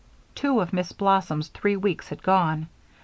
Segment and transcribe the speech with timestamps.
[0.33, 2.69] Two of Miss Blossom's three weeks had gone.